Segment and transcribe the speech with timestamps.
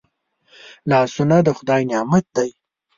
[0.89, 2.49] لاسونه د خدای نعمت دی